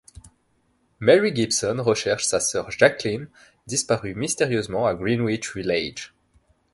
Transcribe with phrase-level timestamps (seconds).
[0.99, 3.29] Mary Gibson recherche sa sœur Jacqueline
[3.67, 6.15] disparue mystérieusement à Greenwich Village.